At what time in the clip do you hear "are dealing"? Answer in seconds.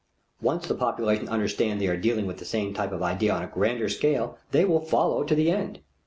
1.85-2.25